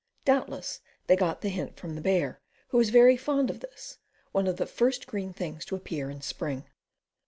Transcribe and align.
Doubtless 0.25 0.79
they 1.05 1.15
got 1.15 1.41
the 1.41 1.49
hint 1.49 1.77
from 1.77 1.93
the 1.93 2.01
bear, 2.01 2.41
who 2.69 2.79
is 2.79 2.89
very 2.89 3.15
fond 3.15 3.51
of 3.51 3.59
this, 3.59 3.99
one 4.31 4.47
of 4.47 4.57
the 4.57 4.65
first 4.65 5.05
green 5.05 5.31
things 5.31 5.63
to 5.65 5.75
appear 5.75 6.09
in 6.09 6.21
spring. 6.21 6.65